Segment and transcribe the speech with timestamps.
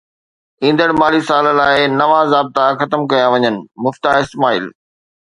[0.63, 4.65] ايندڙ مالي سال لاءِ نوان ضابطا ختم ڪيا وڃن: مفتاح اسماعيل